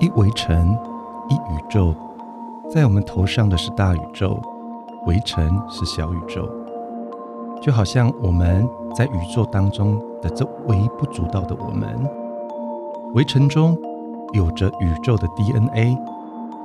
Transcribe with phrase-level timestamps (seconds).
[0.00, 0.76] 一围城，
[1.30, 1.94] 一宇宙，
[2.70, 4.38] 在我们头上的是大宇宙，
[5.06, 6.48] 围城是小宇宙。
[7.62, 11.88] 就好像我们在宇宙当中的这微不足道的我们，
[13.14, 13.78] 围城中
[14.34, 15.96] 有着宇宙的 DNA，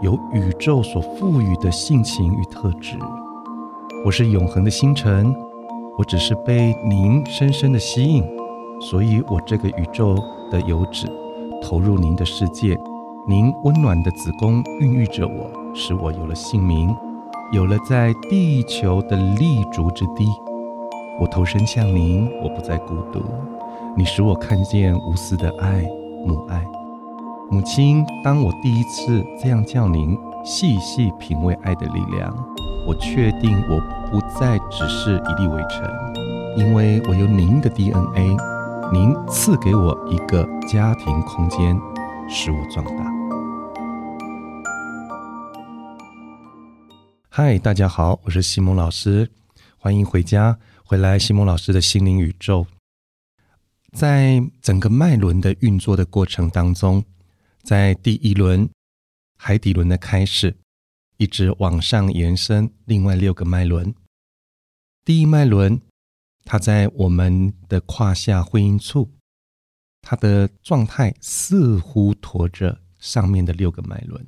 [0.02, 2.98] 有宇宙所赋予的性情与特质。
[4.05, 5.36] 我是永恒的星辰，
[5.97, 8.23] 我只是被您深深的吸引，
[8.80, 10.17] 所以我这个宇宙
[10.49, 11.05] 的油脂
[11.62, 12.80] 投入您的世界。
[13.27, 16.95] 您温暖的子宫孕育着我，使我有了姓名，
[17.52, 20.26] 有了在地球的立足之地。
[21.20, 23.21] 我投身向您，我不再孤独。
[23.98, 25.81] 你使我看见无私的爱，
[26.26, 26.66] 母爱，
[27.52, 28.05] 母亲。
[28.23, 32.34] 当我第一次这样叫您，细细品味爱的力量，
[32.88, 33.79] 我确定我
[34.09, 35.84] 不再只是一粒微尘，
[36.57, 38.38] 因为我有您的 DNA。
[38.91, 41.79] 您赐给我一个家庭空间，
[42.27, 43.05] 使我壮大。
[47.29, 49.29] 嗨，大家好，我是西蒙老师，
[49.77, 52.65] 欢迎回家，回来西蒙老师的心灵宇宙。
[53.91, 57.03] 在整个脉轮的运作的过程当中，
[57.62, 58.68] 在第一轮
[59.41, 60.57] 海底轮的开始，
[61.15, 63.96] 一直往上延伸，另外六个脉轮。
[65.06, 65.79] 第一脉轮，
[66.44, 69.13] 它在我们的胯下会阴处，
[70.01, 74.28] 它的状态似乎驮着上面的六个脉轮，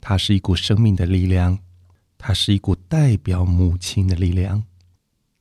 [0.00, 1.58] 它是一股生命的力量。
[2.22, 4.62] 它是一股代表母亲的力量，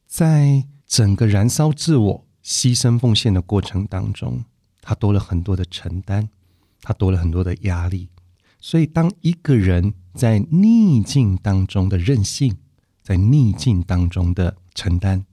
[0.07, 4.45] 在整个燃烧自我、牺牲奉献的过程当中，
[4.81, 6.29] 它多了很多的承担，
[6.81, 8.07] 它多了很多的压力。
[8.59, 12.57] 所以，当一个人在逆境当中的任性，
[13.02, 15.25] 在逆境当中的承担，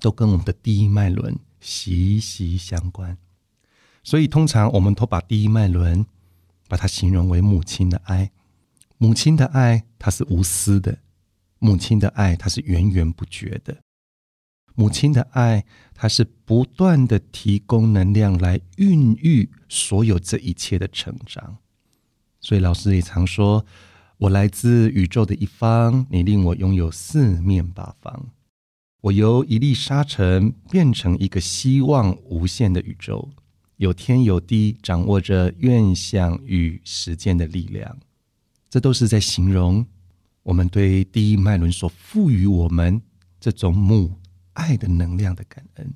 [0.00, 3.16] 都跟我们的第一脉轮息息相关。
[4.04, 6.04] 所以，通常我们都把第一脉轮
[6.68, 8.30] 把它形容为母亲的爱。
[8.98, 10.98] 母亲的爱，它是无私的；
[11.58, 13.76] 母亲的爱，它是源源不绝的；
[14.74, 15.64] 母亲的爱，
[15.94, 21.58] 它是不断的提供能量来孕育所有这一切的成长。
[22.46, 23.66] 所以老师也常说
[24.18, 28.26] ：“我来自宇宙的一方，你令我拥有四面八方。
[29.00, 33.28] 我由一粒沙尘变成一个希望无限的宇宙，
[33.78, 37.98] 有天有地，掌握着愿想与实践的力量。”
[38.70, 39.84] 这都是在形容
[40.44, 43.02] 我们对第一脉轮所赋予我们
[43.40, 44.20] 这种母
[44.52, 45.92] 爱的能量的感恩。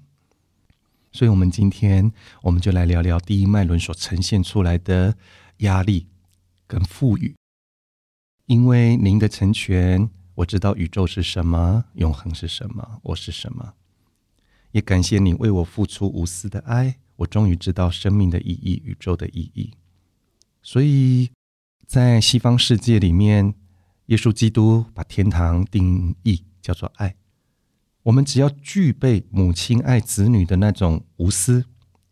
[1.13, 2.11] 所以，我们今天
[2.43, 5.17] 我们就来聊聊第一脉轮所呈现出来的
[5.59, 6.09] 压力
[6.71, 7.35] 跟赋予。
[8.47, 13.75] 因为您的成全，我知道宇宙是什么，永恒是什么，我是什么。
[14.71, 19.73] 也感谢你为我付出无私的爱，我终于知道生命的意义，宇宙的意义。
[20.63, 21.31] 所以。
[21.91, 23.53] 在西方世界里面，
[24.07, 27.17] 耶稣基督把天堂定义叫做爱。
[28.05, 31.65] 我们只要具备母亲爱子女的那种无私，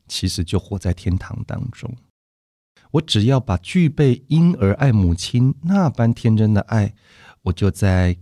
[0.09, 1.95] 其实就活在天堂当中。
[2.93, 6.95] 我只要把具备婴儿爱母亲那般天真的爱，
[7.43, 8.19] 我就在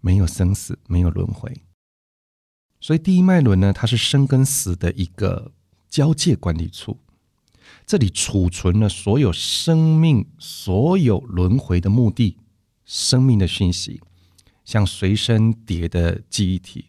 [0.00, 1.62] 没有生死、没有轮回。
[2.80, 5.52] 所以第一脉轮呢，它是生跟死的一个
[5.88, 7.00] 交界管理处。
[7.86, 12.38] 这里储存了所有生命、所有轮回的目的、
[12.84, 14.00] 生命的讯息，
[14.64, 16.86] 像随身碟的记忆体，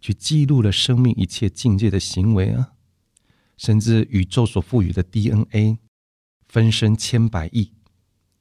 [0.00, 2.72] 去记录了生命一切境界的行为啊，
[3.56, 5.78] 甚至宇宙所赋予的 DNA，
[6.48, 7.72] 分身千百亿。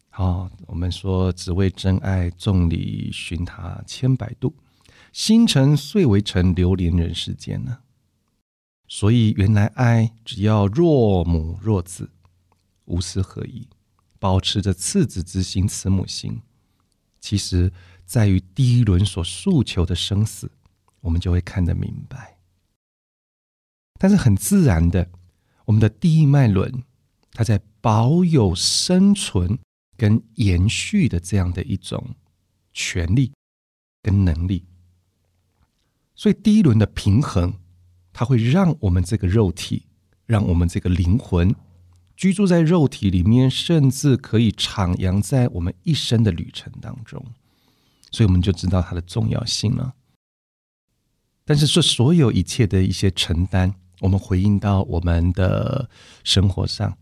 [0.09, 4.55] 好，我们说只为真爱，众里寻他千百度，
[5.11, 7.79] 星辰碎为尘，流连人世间呢。
[8.87, 12.11] 所以，原来爱只要若母若子，
[12.85, 13.67] 无私合一，
[14.19, 16.41] 保持着赤子之心、慈母心。
[17.19, 17.73] 其实，
[18.05, 20.51] 在于第一轮所诉求的生死，
[21.01, 22.37] 我们就会看得明白。
[23.99, 25.09] 但是，很自然的，
[25.65, 26.83] 我们的第一脉轮，
[27.35, 29.59] 它在保有生存
[29.95, 32.15] 跟延续的这样的一种
[32.73, 33.31] 权利
[34.01, 34.65] 跟能力。
[36.15, 37.53] 所以，第一轮的平衡。
[38.17, 39.87] 它会让我们这个肉体，
[40.25, 41.53] 让我们这个灵魂
[42.15, 47.21] 居住在肉体里面，甚至可以徜徉在我们一生的旅程当中，
[48.11, 49.95] 所以我们就知道它的重要性了。
[51.43, 55.89] 但是，这所有一切的一些承担，我们回应到我们的
[56.23, 56.97] 生活上，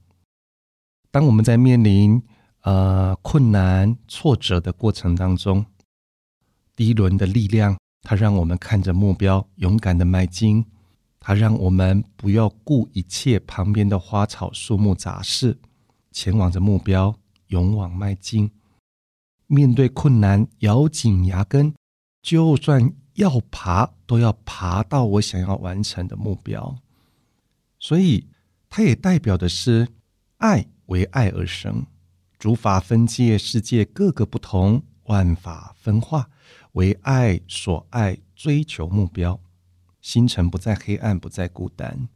[1.14, 2.20] 当我们在面临
[2.62, 5.64] 呃困难、挫折的过程当中，
[6.76, 10.64] 第一轮的力量它让我们看着目标，勇敢的迈进；
[11.20, 15.60] 它让我们不要顾一切旁边的花草树木杂事，
[16.12, 17.16] 前往着目标，
[17.50, 18.50] 勇往迈进。
[19.46, 21.76] 面对困难，咬紧牙根，
[22.24, 26.76] 就算要爬，都要爬到我想要完成的目标。
[27.78, 28.28] 所以，
[28.68, 29.88] 它也代表的是
[30.38, 31.86] 爱为爱而生，
[32.38, 36.30] 诸法分界，世界各个不同，万法分化。
[36.74, 39.40] 为爱所爱，追求目标，
[40.02, 42.10] 星辰不再黑暗，不再孤单，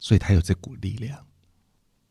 [0.00, 1.24] 所以他有这股力量。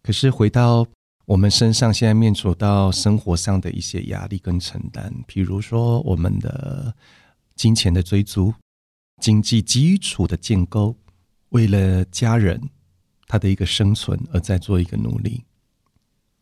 [0.02, 0.88] 可是回到
[1.26, 6.96] 我们身上，现在面处到生活上的一些压力跟承担，比如说我们的
[7.56, 8.54] 金钱的追逐、
[9.20, 10.96] 经济基础的建构，
[11.50, 12.70] 为了家人
[13.28, 15.44] 他的一个生存而在做一个努力。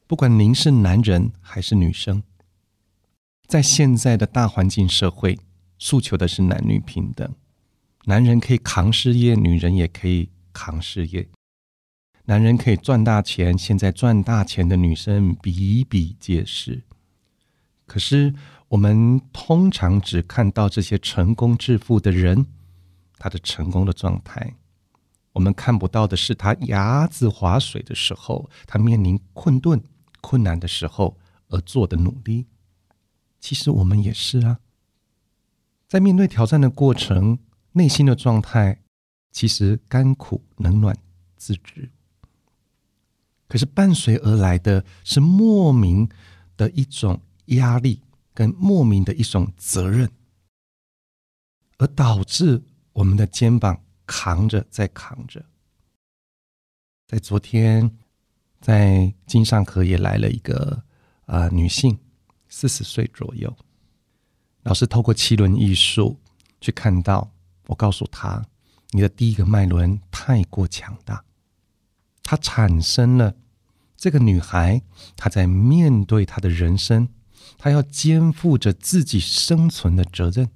[0.05, 2.23] 不管您是男人还是女生。
[3.47, 5.37] 在现在的大环境社会，
[5.77, 7.33] 诉求的是男女平等。
[8.05, 11.29] 男人可以扛事业，女人也可以扛事业。
[12.25, 16.83] 男人可以赚大钱，现在赚大钱的女生比比皆是。
[17.85, 18.33] 可是
[18.69, 22.45] 我们通常只看到这些成功致富的人，
[23.17, 24.55] 他的成功的状态。
[25.33, 29.83] 我们看不到的是他牙子划水的时候，他面临困顿、
[30.21, 31.17] 困难的时候
[31.49, 32.45] 而做的努力。
[33.39, 34.59] 其实我们也是啊，
[35.87, 37.39] 在面对挑战的过程，
[37.73, 38.79] 内心的状态
[39.31, 40.95] 其实甘苦冷暖
[41.35, 41.89] 自知。
[43.49, 46.09] 可是伴随而来的是莫名
[46.55, 48.01] 的一种压力，
[48.33, 50.09] 跟莫名的一种责任，
[51.77, 52.63] 而导致
[52.93, 55.43] 我们的肩膀扛着在扛着。
[57.07, 57.97] 在昨天，
[58.59, 60.83] 在金上课也来了一个
[61.25, 61.99] 啊女性。
[62.55, 63.51] 四十岁左右，
[64.61, 66.19] 老师透过七轮艺术
[66.61, 67.31] 去看到，
[67.65, 68.45] 我告诉他，
[68.91, 71.25] 你的第一个脉轮太过强大，
[72.21, 73.35] 它产生了
[73.97, 74.83] 这个女孩，
[75.17, 77.09] 她在面对她的人生，
[77.57, 80.51] 她要肩负着自己生存的责任，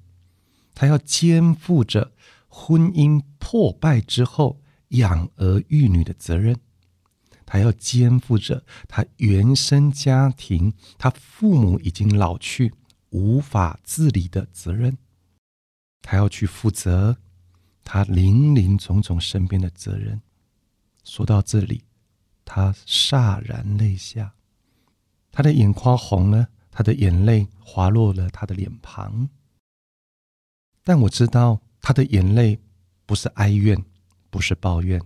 [0.76, 2.12] 她要肩负着
[2.60, 6.58] 婚姻破败之后养儿育女的责任。
[7.46, 12.74] 他要肩负着他原生家庭，他父母已经老去，
[13.10, 14.98] 无法自理的责任，
[16.02, 17.16] 他要去负责
[17.84, 20.20] 他林林总总身边的责任。
[21.04, 21.84] 说到这里，
[22.44, 24.34] 他潸然泪下，
[25.30, 29.30] 他的眼眶红了，他的眼泪滑落了他的脸庞。
[30.84, 32.60] 但我知道，他的眼泪
[33.06, 33.84] 不是哀怨，
[34.30, 35.00] 不是抱怨。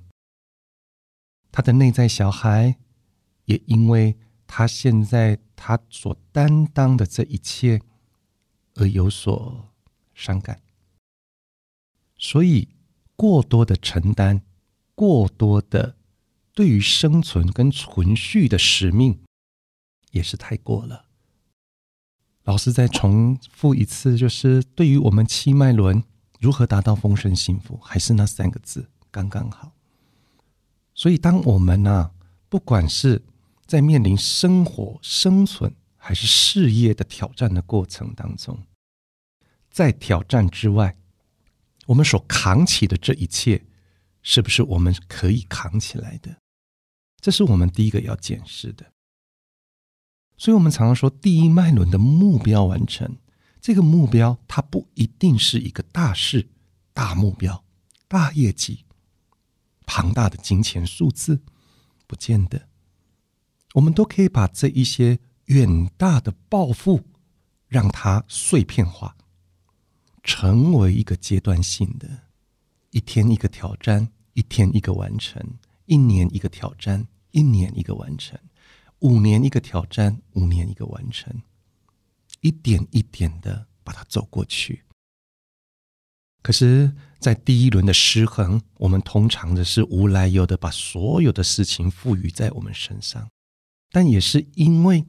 [1.50, 2.78] 他的内在小孩，
[3.44, 4.16] 也因为
[4.46, 7.80] 他现在他所担当的这一切，
[8.74, 9.72] 而有所
[10.14, 10.62] 伤感。
[12.16, 12.68] 所以，
[13.16, 14.42] 过多的承担，
[14.94, 15.96] 过多的
[16.54, 19.20] 对于生存跟存续的使命，
[20.12, 21.06] 也是太过了。
[22.44, 26.02] 老师再重复一次，就是对于我们七脉轮
[26.42, 29.70] 如何达到丰盛幸福，还是那三个字，刚刚好。
[30.92, 32.10] 所以，当我们呢，
[32.48, 33.22] 不管是
[33.64, 38.58] 在面临生活、生存还是事业的挑战的过程当中，
[39.70, 40.96] 在挑战之外，
[41.86, 43.64] 我们所扛起的这一切，
[44.20, 46.36] 是不是我们可以扛起来的？
[47.20, 48.92] 这是我们第一个要检视的。
[50.36, 53.16] 所以，我们常常说，第一脉轮的目标完成，
[53.62, 56.48] 这个目标它不一定是一个大事、
[56.92, 57.64] 大目标、
[58.08, 58.84] 大业绩。
[59.86, 61.40] 庞大的金钱数字，
[62.08, 62.68] 不见得，
[63.74, 67.04] 我们都可以把这一些远大的抱负，
[67.68, 69.16] 让它碎片化，
[70.24, 72.08] 成为一个阶段性的，
[72.90, 75.40] 一天一个挑战，一天一个完成，
[75.86, 78.36] 一年一个挑战，一年一个完成，
[78.98, 81.42] 五年一个挑战，五年一个完成，
[82.42, 84.84] 一点一点的把它走过去。
[86.42, 93.30] 可是，在第一轮的失衡，我们通常的是无来由的把所有的事情赋予在我们身上，
[93.90, 95.04] 但也是因为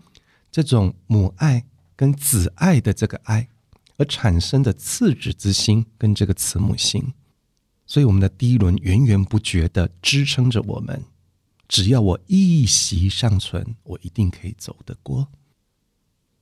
[0.52, 3.50] 这种母爱跟子爱的这个爱
[3.98, 7.14] 而产生的次子之心跟这个慈母心，
[7.88, 11.04] 所以我们的第一轮源源不绝的支撑着我们。
[11.68, 15.32] 只要我一息尚存，我一定可以走得过。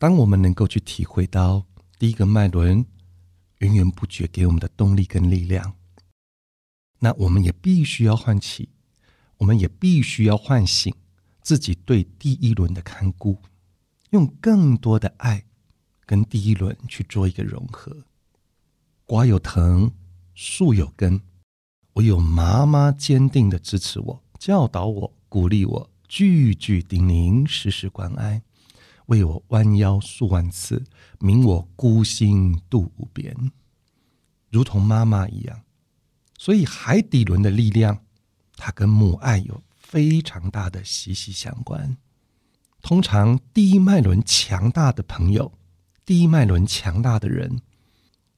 [0.01, 1.63] 当我们能够去体会到
[1.99, 2.83] 第一个脉轮。
[3.59, 5.75] 源源不绝给我们的动力跟力量，
[6.97, 8.69] 那我们也必须要唤起，
[9.37, 10.91] 我们也必须要唤醒
[11.43, 13.37] 自己对第一轮的看顾，
[14.09, 15.45] 用更多的爱
[16.07, 17.95] 跟第一轮去做一个融合。
[19.05, 19.91] 瓜有藤，
[20.33, 21.21] 树有根。
[21.93, 28.41] 我有妈妈坚定的支持我，教导我，鼓励我，句句叮咛，时时关爱，
[29.11, 30.85] 为我弯腰数万次，
[31.19, 33.51] 明我孤心度无边，
[34.49, 35.63] 如同妈妈一样。
[36.37, 38.05] 所以海底轮的力量，
[38.55, 41.97] 它跟母爱有非常大的息息相关。
[42.81, 45.51] 通常第一脉轮强大的朋友，
[46.05, 47.59] 第一脉轮强大的人，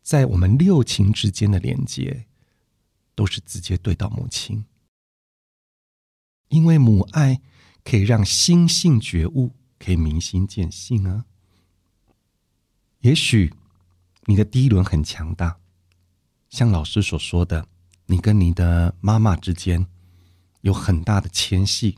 [0.02, 2.26] 在我们六情之间的连接，
[3.14, 4.66] 都是直接对到母亲，
[6.48, 7.42] 因为母爱
[7.84, 9.52] 可以让心性觉悟，
[9.84, 11.26] 可以明心见性啊。
[13.02, 13.54] 也许
[14.26, 15.58] 你的第一轮很强大，
[16.50, 17.68] 像老师所说的。
[18.06, 19.88] 你跟你的妈妈之间
[20.62, 21.98] 有很大的牵系、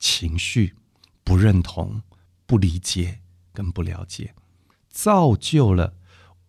[0.00, 0.74] 情绪
[1.22, 2.02] 不认同、
[2.44, 3.20] 不理解
[3.52, 4.34] 跟不了解，
[4.88, 5.94] 造就了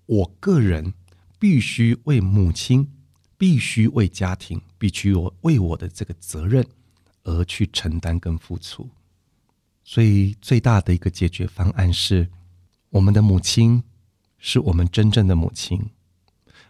[0.08, 0.96] 我个人
[1.38, 2.92] 必须为母亲、
[3.38, 6.68] 必须为家庭、必须我为我的这个责任
[7.24, 8.90] 而去承担跟付出。
[9.88, 12.28] 所以，最大的一个解决方案是，
[12.90, 13.84] 我们的母亲
[14.40, 15.80] 是我们真正的母亲。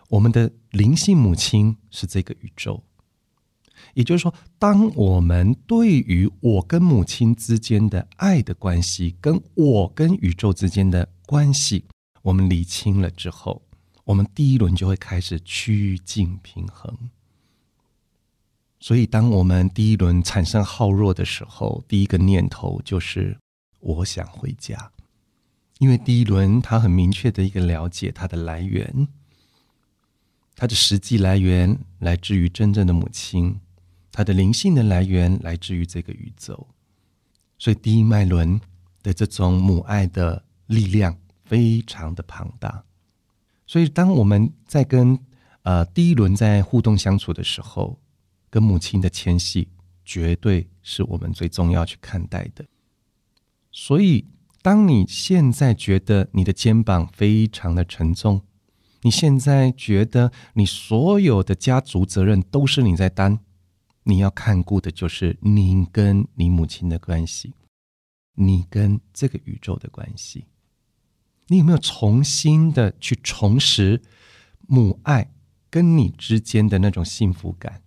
[0.10, 2.84] 我们的灵性母亲是这个宇宙，
[3.93, 11.86] 也就是说，当我们对于我跟母亲之间的爱的关系，跟我跟宇宙之间的关系，
[12.22, 13.62] 我们理清了之后，
[14.03, 16.93] 我们第一轮就会开始趋近平衡。
[18.79, 23.38] 所以，当我们第一轮产生好弱的时候，第一个念头就是
[23.79, 24.91] 我想回家，
[25.79, 29.08] 因为第一轮他很明确的一个了解它的来源。
[30.58, 33.60] 它的实际来源来自于真正的母亲，
[34.10, 36.67] 它的灵性的来源来自于这个宇宙，
[37.58, 38.62] 所以第一脉轮
[39.03, 42.86] 的这种母爱的力量非常的庞大。
[43.67, 45.20] 所以当我们在跟
[45.63, 48.00] 呃第一轮在互动相处的时候，
[48.55, 49.67] 跟母亲的牵系
[50.05, 52.65] 绝对是我们最重要去看待的。
[53.69, 54.29] 所以
[54.62, 58.43] 当你现在觉得你的肩膀非常的沉重，
[59.01, 63.39] 你现在觉得你所有的家族责任都是你在担，
[64.03, 67.53] 你要看顾的就是你跟你母亲的关系，
[68.35, 70.45] 你跟这个宇宙的关系。
[71.47, 74.01] 你有没有重新的去重拾
[74.65, 75.33] 母爱
[75.69, 77.81] 跟你之间的那种幸福感？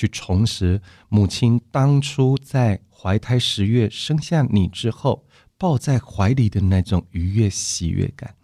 [0.00, 0.80] 去重拾
[1.10, 5.26] 母亲当初在怀胎十月生下你之后
[5.58, 8.34] 抱在怀里的那种愉悦喜悦感？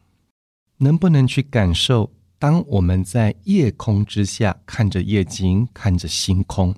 [0.77, 2.13] 能不能去感受？
[2.39, 6.75] 当我们在夜空之下看着夜景，看着星空，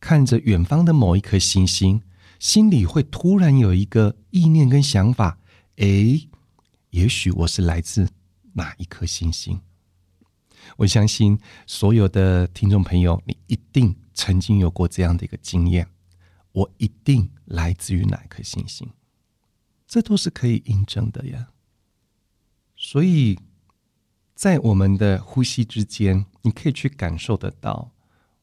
[0.00, 2.00] 看着远方的某一颗星星，
[2.38, 5.38] 心里会突然有一个意念跟想法：
[5.76, 6.30] 诶，
[6.88, 8.08] 也许我是来自
[8.54, 9.60] 哪一颗星星？
[10.78, 15.88] 我相信所有的听众朋友，你一定曾经有过这样的一个经验：
[16.52, 18.88] 我一定来自于哪颗星星？
[19.86, 21.48] 这都是可以印证的呀。
[22.76, 23.38] 所以，
[24.34, 27.92] 在我们的呼吸之间，你可以去感受得到，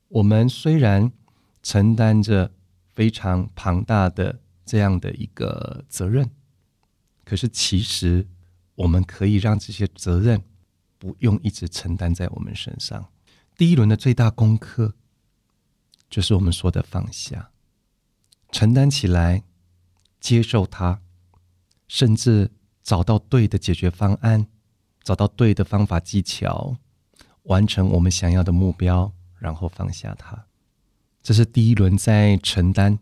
[0.07, 1.11] 我们虽然
[1.63, 2.53] 承担着
[2.93, 6.29] 非常庞大的这样的一个责任，
[7.23, 8.27] 可是其实
[8.75, 10.41] 我们可以让这些责任
[10.97, 13.09] 不用一直承担在我们身上。
[13.57, 14.95] 第一轮的最大功课，
[16.11, 17.49] 就是我们说的放下，
[18.51, 19.43] 承担起来，
[20.19, 21.01] 接受它，
[21.87, 22.51] 甚至。
[22.83, 24.47] 找到对的解决方案，
[25.03, 26.77] 找到对的方法技巧，
[27.43, 30.47] 完成我们想要的目标，然后放下它。
[31.21, 32.97] 这是第一轮在承担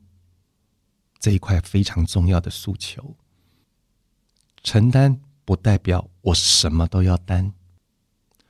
[1.17, 3.15] 这一块非常重要的诉求。
[4.61, 7.53] 承担不代表我什么都要担。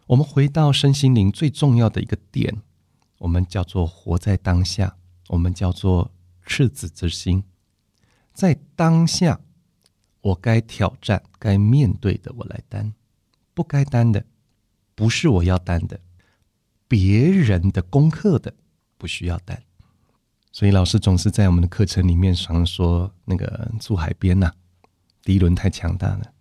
[0.07, 2.63] 我们回到身心灵最重要的一个点，
[3.19, 4.97] 我们叫做活在当下，
[5.27, 6.11] 我们叫做
[6.45, 7.43] 赤子之心，
[8.33, 9.39] 在当下。
[10.21, 12.91] 我该挑战、该面对的，我来担；
[13.53, 14.25] 不该担的，
[14.93, 15.97] 不是我要担的，
[16.89, 18.53] 别人的功课的，
[18.97, 19.63] 不需要担。
[20.51, 24.51] 所以老师总是在我们的课程里面常说：“那个住海边呐，
[25.23, 26.33] 第一轮太强大了，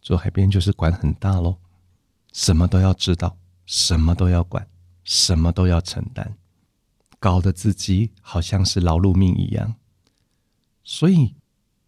[0.00, 1.56] 住海边就是管很大喽，
[2.32, 3.36] 什么都要知道，
[3.66, 4.64] 什么都要管，
[5.04, 6.34] 什么都要承担，
[7.20, 9.76] 搞得自己好像是劳碌命一样。
[10.82, 11.34] 所以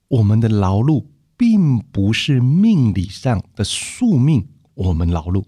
[0.06, 1.06] 我们的劳碌。”
[1.38, 5.44] 并不是命理上的宿命，我们劳碌，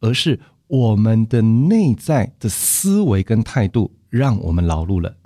[0.00, 5.18] 而是我们的内在的思维跟态度让我们劳碌了。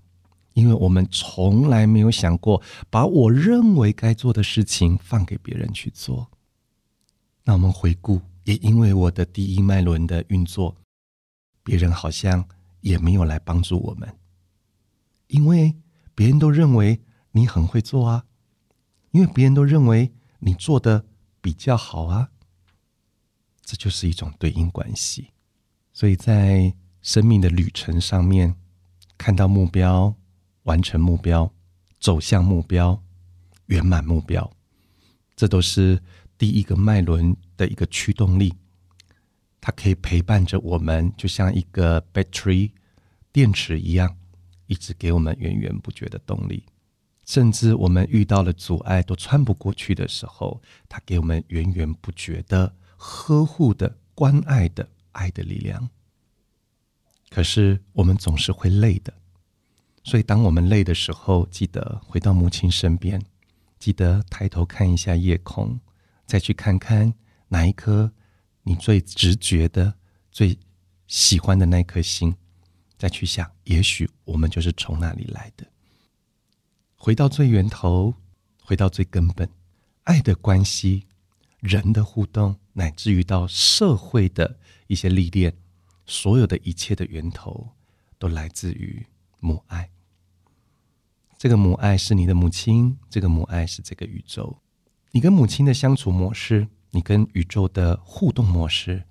[0.54, 6.28] 因为我们从来没有想过把我认为该做的事情放给别人去做。
[7.44, 10.76] 那我们回顾也因为我的第一脉轮的运作，
[11.62, 12.48] 别人好像
[12.80, 14.18] 也没有来帮助我们，
[15.28, 15.76] 因为
[16.14, 17.00] 别人都认为
[17.32, 18.24] 你很会做啊，
[19.12, 21.06] 因为别人都认为你做的
[21.40, 22.30] 比较好啊，
[23.64, 25.30] 这就是一种对应关系。
[25.92, 28.56] 所以在生命的旅程上面，
[29.16, 30.14] 看到目标、
[30.64, 31.52] 完成目标、
[32.00, 33.02] 走向目标、
[33.66, 34.50] 圆满目标，
[35.36, 36.02] 这都是
[36.36, 38.54] 第一个脉轮的一个驱动力。
[39.62, 42.72] 它可以陪伴着我们，就像一个 battery
[43.32, 44.16] 电池一样，
[44.66, 46.64] 一直给我们源源不绝的动力。
[47.24, 55.88] 甚至我们遇到了阻碍都穿不过去的时候，它给我们源源不绝的呵护的、关爱的爱的力量。
[57.30, 59.14] 可是我们总是会累的，
[60.02, 63.22] 所以当我们累的时候，记得回到母亲身边，
[63.78, 65.78] 记得抬头看一下夜空，
[66.26, 67.14] 再去看看
[67.48, 68.12] 哪一颗
[68.62, 69.94] 你最直觉的、
[70.30, 70.58] 最
[71.06, 72.34] 喜欢的那颗心，
[72.96, 75.66] 再去想，也许我们就是从那里来的。
[76.96, 78.14] 回到最源头，
[78.62, 79.48] 回到最根本，
[80.04, 81.06] 爱的关系、
[81.60, 85.54] 人的互动，乃至于到社会的一些历练。
[86.04, 87.70] 所有的一切的源头
[88.18, 89.06] 都来自于
[89.38, 89.90] 母爱。
[91.38, 94.58] 这个母爱是你的母亲，这个母爱是这个宇宙。
[95.12, 99.02] 你跟母亲的相处模式，你跟宇宙的互动模式，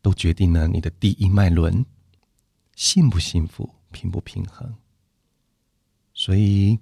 [0.00, 1.84] 都决定了你的第一脉轮
[2.76, 4.72] 幸不幸福、平不平衡。
[6.14, 6.78] 所以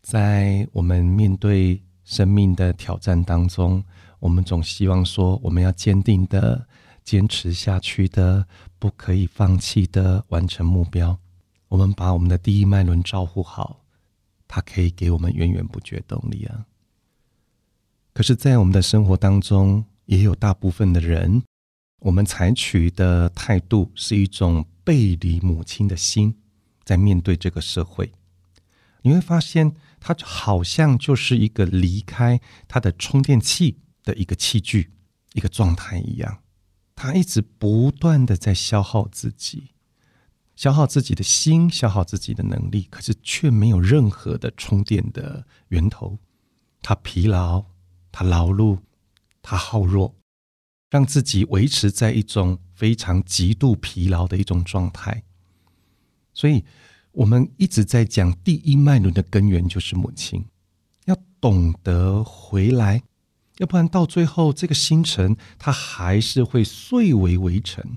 [0.00, 3.84] 在我们面对生命的挑战当中，
[4.20, 6.68] 我们总希望说，我们要坚定的。
[7.04, 8.46] 坚持下去的，
[8.78, 11.18] 不可以放弃的，完成目标。
[11.66, 13.84] 我们把我们的第一脉轮照顾好，
[14.46, 16.64] 它可以给我们源源不绝动力啊。
[18.14, 21.42] 可是，在我们的生活当中，也有大部分的人，
[22.00, 26.36] 我们采取的态度是一种背离母亲的心，
[26.84, 28.12] 在面对这个社会，
[29.00, 34.92] 你会发现，它好像就是一个离开它的充电器的一个器具、
[35.32, 36.40] 一个状态一样。
[36.94, 39.70] 他一直不断的在消耗自己，
[40.54, 46.18] 消耗自己的心，消耗自己的能力，可是却没有任何的充电的源头。
[46.82, 47.64] 他疲劳，
[48.12, 48.78] 他劳碌，
[49.40, 50.14] 他耗弱，
[50.90, 55.24] 让自己维持在一种非常极度疲劳的一种状态。
[56.34, 56.64] 所以，
[57.12, 60.46] 我们一直在讲第一脉轮的根源就是母亲，
[61.06, 63.02] 要懂得回来。
[63.58, 67.96] 要不然到最后，这个星辰它还是会碎为微尘。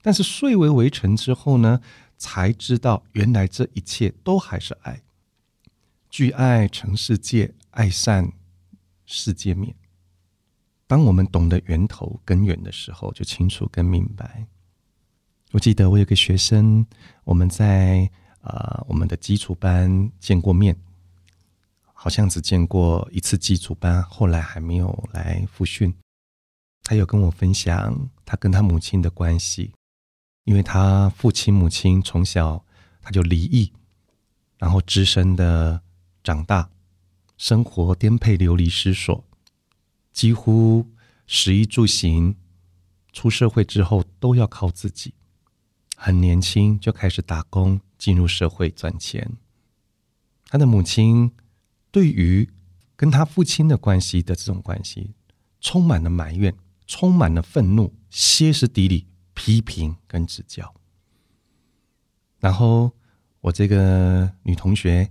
[0.00, 1.80] 但是碎为微尘之后呢，
[2.16, 5.02] 才知道原来这一切都还是爱。
[6.08, 8.32] 聚爱成世界，爱善
[9.14, 9.74] 世界面。
[10.86, 14.46] 当我们懂得源头根源的时候，就清楚更明白。
[15.52, 16.84] 我记得我有个学生，
[17.24, 20.76] 我们在啊我们的基础班见过面。
[21.96, 25.94] 好像只见过一次基础班，后来还没有来复训。
[26.82, 29.72] 他有跟我分享他跟他母亲的关系，
[30.42, 32.62] 因为他父亲母亲从小
[33.00, 33.72] 他就离异，
[34.58, 35.80] 然后只身的
[36.22, 36.68] 长大，
[37.36, 39.24] 生活颠沛流离失所，
[40.12, 40.86] 几乎
[41.26, 42.36] 食衣住行，
[43.12, 45.14] 出社会之后都要靠自己。
[45.96, 49.36] 很年轻就开始打工，进入社会赚钱。
[50.46, 51.32] 他的母亲。
[51.90, 52.50] 对于
[52.96, 55.14] 跟他父亲的关系的这种关系，
[55.60, 56.52] 充满了埋怨，
[56.88, 60.74] 充满了愤怒，歇斯底里批评跟指教。
[62.40, 62.90] 然后
[63.42, 65.08] 我这个女同学，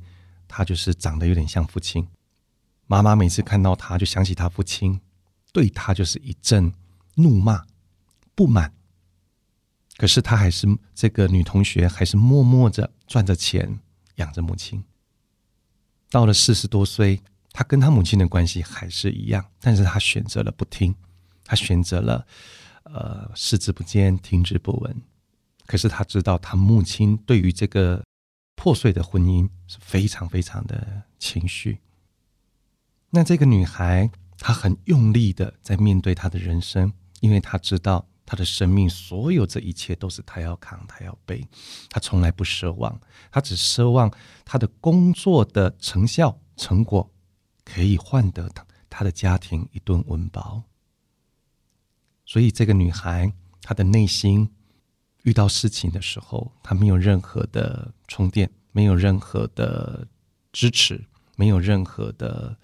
[0.55, 2.07] 他就是长得有点像父亲。
[2.85, 5.01] 妈妈每次看到他，就想起他父亲，
[5.51, 6.71] 对他就是一阵
[7.15, 7.65] 怒骂、
[8.35, 8.71] 不满。
[9.97, 13.79] 可是他还是这个女同学，还是默默着赚着钱
[14.17, 14.83] 养着母亲。
[16.11, 17.19] 到了四十多岁，
[17.51, 20.93] 他跟他母亲的关系还是一样，但是他选择了不听，
[21.43, 22.27] 他选择了
[22.83, 25.01] 呃视之不见，听之不闻。
[25.65, 28.03] 可是他知道，他母亲对于这个
[28.55, 31.79] 破碎的婚姻是非常非常的情绪。
[33.09, 38.07] 那这个女孩，她很用力的在面对她的人生，因为她知道。
[38.25, 41.45] 她的生命，所有这一切都是她要扛，她要背。
[41.89, 42.97] 她从来不奢望，
[43.29, 44.09] 她只奢望
[44.45, 47.11] 她的工作的成效成果
[47.65, 50.63] 可以换得她她的家庭一顿温饱。
[52.25, 54.49] 所以，这个女孩她的内心
[55.23, 60.07] 遇到事情的时候，他没有任何的充电，没有任何的
[60.53, 61.03] 支持，
[61.35, 62.57] 没有任何的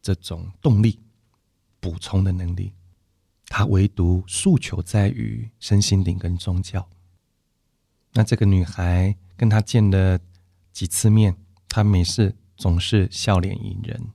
[0.00, 1.00] 这种动力
[1.80, 2.72] 补充的能力。
[3.46, 6.88] 他唯独诉求在于身心灵跟宗教。
[8.12, 10.18] 那这个女孩跟他见了
[10.72, 11.36] 几次面，
[11.68, 14.12] 她每次总是笑脸迎人。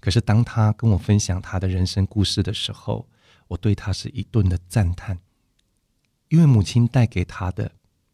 [0.00, 3.08] 可是当她跟我分享她的人生故事的时候，
[3.48, 5.18] 我对她是一顿的赞叹，
[6.28, 7.72] 因为母亲带给他的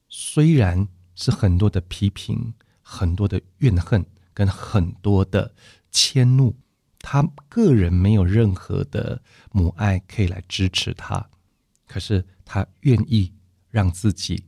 [0.08, 5.54] 虽然是很多的批评、很多的怨恨跟很多的
[5.90, 6.56] 迁怒。
[7.06, 9.20] 他个人没有任何的
[9.52, 11.28] 母爱可以来支持他，
[11.86, 13.30] 可是他愿意
[13.68, 14.46] 让自己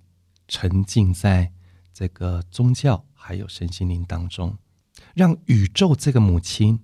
[0.49, 1.53] 沉浸在
[1.93, 4.57] 这个宗教还有身心灵当中，
[5.15, 6.81] 让宇宙这个母亲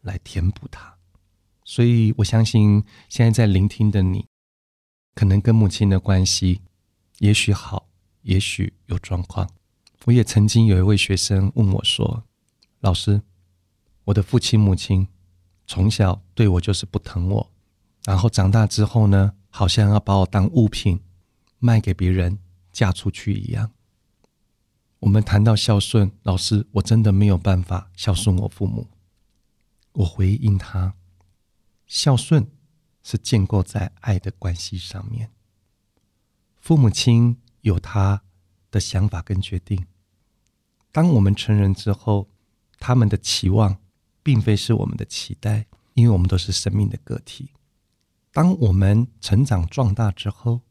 [0.00, 0.96] 来填补他。
[1.64, 4.26] 所以我相信现在在聆听的你，
[5.14, 6.60] 可能跟母亲的关系
[7.18, 7.88] 也许好，
[8.22, 9.48] 也许有状况。
[10.04, 12.24] 我也曾经有一位学生问我说
[12.80, 13.22] ：“老师。”
[14.06, 15.08] 我的父亲母亲
[15.66, 17.50] 从小对我就是不疼我，
[18.04, 21.00] 然后长大之后呢，好像要把我当物品
[21.58, 22.38] 卖给别人
[22.70, 23.70] 嫁出去一样。
[24.98, 28.88] 我们谈到孝顺，老师，我真的没有办法孝顺我父母。
[29.92, 30.94] 我回应他：
[31.86, 32.46] 孝顺
[33.04, 35.30] 是建构在爱的关系上面，
[36.56, 38.24] 父母亲有他
[38.72, 39.86] 的想法跟决定。
[40.90, 42.28] 当我们成人之后，
[42.80, 43.78] 他们的期望。
[44.24, 47.50] 并非是我们的期待，因为我们都是生命的个体。
[48.32, 50.62] 当我们成长壮大之后，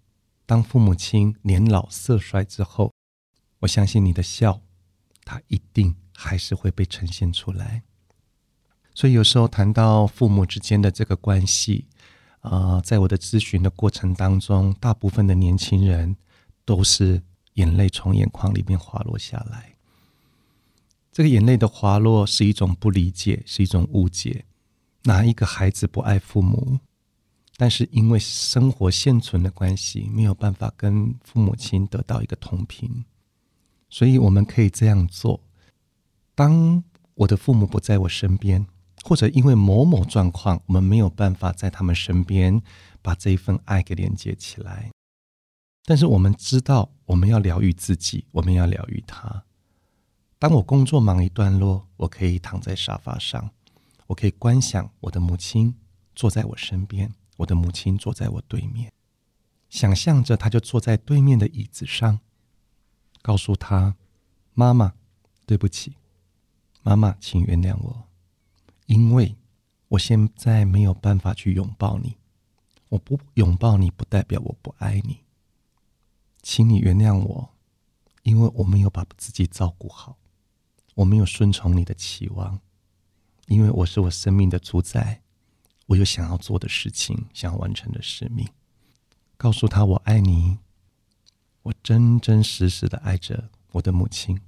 [0.47, 2.91] 当父母亲年老色衰之后，
[3.59, 4.63] 我相信你的笑，
[5.23, 7.83] 它一定还是会被呈现出来。
[8.95, 11.87] 所以有时候谈到父母之间的这个关系，
[12.43, 16.15] 啊，在我的咨询的过程当中，大部分的年轻人
[16.65, 17.21] 都是
[17.53, 19.75] 眼泪从眼眶里面滑落下来。
[21.11, 24.45] 这个眼泪的滑落是一种不理解，是一种误解。
[25.03, 26.79] 哪一个孩子不爱父母？
[27.55, 33.05] 但是因为生活现存的关系，没有办法跟父母亲得到一个同频，
[33.89, 35.39] 所以我们可以这样做：
[36.33, 38.65] 当我的父母不在我身边，
[39.05, 42.61] 或者因为某某状况，我们没有办法在他们身边
[43.01, 44.89] 把这一份爱给连接起来。
[45.83, 49.43] 但是我们知道，我们要疗愈自己，我们要疗愈他。
[50.39, 53.51] 当我工作忙一段落，我可以躺在沙发上，
[54.07, 55.75] 我可以观想我的母亲
[56.15, 58.93] 坐在我身边，我的母亲坐在我对面，
[59.69, 62.19] 想象着她就坐在对面的椅子上，
[63.21, 63.97] 告诉她
[64.55, 64.93] ：“妈妈，
[65.45, 65.97] 对不起，
[66.81, 68.07] 妈妈，请原谅我，
[68.85, 69.35] 因为
[69.89, 72.17] 我现在没有办法去拥抱你，
[72.89, 75.23] 我不拥抱你不代表我不爱你，
[76.41, 77.53] 请你原谅我，
[78.23, 80.17] 因为我没有把自己照顾好。”
[80.95, 82.61] 我没有顺从你的期望，
[83.47, 85.23] 因为我是我生命的主宰，
[85.87, 88.47] 我有想要做的事情，想要完成的使命。
[89.35, 90.59] 告诉他我爱你，
[91.63, 94.39] 我真真实实的爱着我的母亲。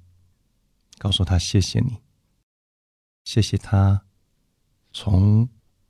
[0.98, 1.96] 告诉他谢谢你，
[3.24, 4.05] 谢谢他
[4.98, 5.46] 从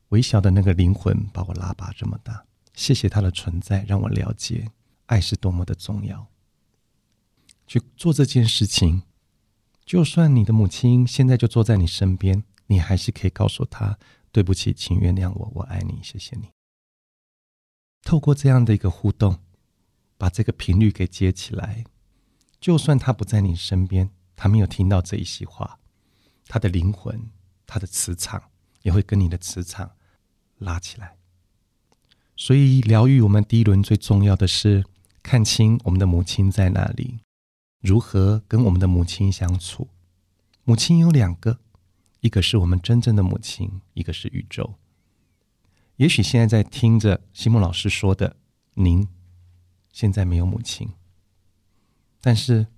[0.09, 4.69] 微小的那个灵魂把我拉拔这么大，谢谢他的存在，让我了解
[5.07, 6.27] 爱是多么的重要。
[7.69, 9.05] 去做这件事情。
[9.85, 13.97] 就算你的母亲现在就坐在你身边，你还是可以告诉她
[14.33, 16.51] ：“对不起，请原谅我，我爱你，谢谢你。”
[18.03, 19.39] 透过这样的一个互动，
[20.19, 21.85] 把这个频率给接起来。
[22.59, 25.79] 就算他不在你身边，他没有听到这一席话，
[26.49, 27.31] 他的灵魂、
[27.65, 28.43] 他的磁场
[28.87, 29.91] 也会跟你的磁场
[30.59, 31.17] 拉起来。
[32.37, 34.85] 所以，疗愈我们第一轮最重要的是
[35.25, 37.19] 看清我们的母亲在哪里。
[37.81, 39.89] 如何跟我们的母亲相处？
[40.63, 41.59] 母亲有两个，
[42.21, 44.75] 一个是我们真正的母亲，一个是宇宙。
[45.97, 48.37] 也许现在在听着西木老师说的，
[48.75, 49.09] 您
[49.91, 50.93] 现在没有母亲，
[52.21, 52.69] 但是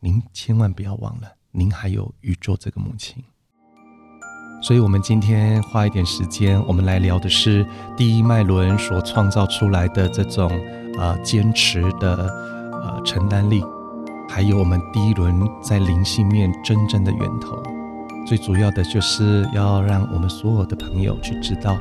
[0.00, 3.24] 您千万不要忘了，您还有宇宙这个母亲。
[4.60, 7.64] 所以，我们今天花一点时间，我们来聊的是
[7.96, 10.50] 第一脉轮所创造出来的这种
[10.98, 12.28] 呃坚持的
[12.82, 13.62] 呃承担力。
[14.28, 17.62] 还有我们第一轮在灵性面真正的源头，
[18.26, 21.78] 最主要的就是要让我们所有的朋友去知道，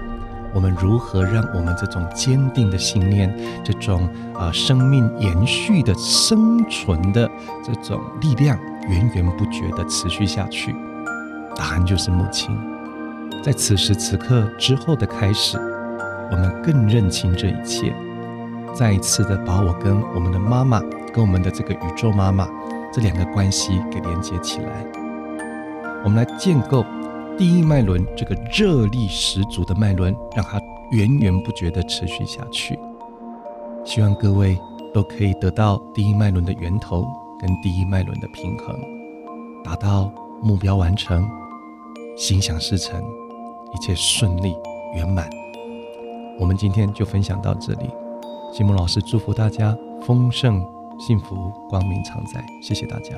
[0.53, 3.35] 我们如何让我们这种坚定的信念，
[3.65, 7.29] 这种啊生命延续的生存的
[7.63, 10.73] 这种力量，源源不绝的持续下去。
[11.57, 12.57] 答案就是母亲，
[13.43, 15.57] 在此时此刻之后的开始，
[16.31, 17.93] 我们更认清这一切，
[18.73, 20.81] 再一次的把我跟我们的妈妈。
[21.13, 22.47] 跟我们的这个宇宙妈妈
[22.93, 24.85] 这两个关系给连接起来，
[26.03, 26.85] 我们来建构
[27.35, 32.77] 第一脉轮这个热力十足的脉轮，让它源源不绝的持续下去。
[33.83, 34.59] 希望各位
[34.93, 37.07] 都可以得到第一脉轮的源头
[37.39, 38.79] 跟第一脉轮的平衡，
[39.63, 40.11] 达到
[40.43, 41.27] 目标完成，
[42.17, 42.99] 心想事成，
[43.71, 44.55] 一切顺利
[44.95, 45.29] 圆满。
[46.39, 47.91] 我们今天就分享到这里，
[48.51, 50.65] 西蒙老师祝福大家丰盛、
[50.99, 53.15] 幸福、光明常在，谢谢大家。